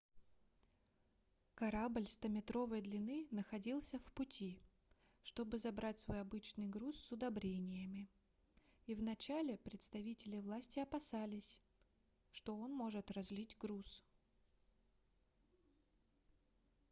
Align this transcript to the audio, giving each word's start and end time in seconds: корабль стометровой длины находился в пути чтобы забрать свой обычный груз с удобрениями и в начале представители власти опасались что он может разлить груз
корабль 1.53 2.07
стометровой 2.07 2.81
длины 2.81 3.27
находился 3.29 3.99
в 3.99 4.11
пути 4.13 4.59
чтобы 5.21 5.59
забрать 5.59 5.99
свой 5.99 6.21
обычный 6.21 6.65
груз 6.65 6.97
с 6.99 7.11
удобрениями 7.11 8.09
и 8.87 8.95
в 8.95 9.03
начале 9.03 9.59
представители 9.59 10.39
власти 10.39 10.79
опасались 10.79 11.61
что 12.31 12.55
он 12.57 12.71
может 12.73 13.11
разлить 13.11 13.55
груз 13.59 14.03